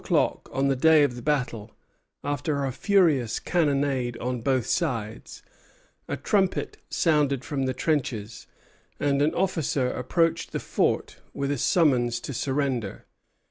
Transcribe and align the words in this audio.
At 0.01 0.07
four 0.07 0.15
o'clock 0.39 0.49
on 0.51 0.67
the 0.67 0.75
day 0.75 1.03
of 1.03 1.15
the 1.15 1.21
battle, 1.21 1.75
after 2.23 2.65
a 2.65 2.71
furious 2.71 3.39
cannonade 3.39 4.17
on 4.17 4.41
both 4.41 4.65
sides, 4.65 5.43
a 6.07 6.17
trumpet 6.17 6.77
sounded 6.89 7.45
from 7.45 7.67
the 7.67 7.75
trenches, 7.75 8.47
and 8.99 9.21
an 9.21 9.35
officer 9.35 9.91
approached 9.91 10.53
the 10.53 10.59
fort 10.59 11.17
with 11.35 11.51
a 11.51 11.57
summons 11.59 12.19
to 12.21 12.33
surrender. 12.33 13.05